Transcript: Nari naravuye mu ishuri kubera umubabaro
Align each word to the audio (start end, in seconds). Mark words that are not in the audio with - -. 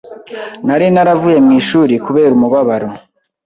Nari 0.65 0.87
naravuye 0.93 1.37
mu 1.45 1.51
ishuri 1.59 1.93
kubera 2.05 2.31
umubabaro 2.37 2.87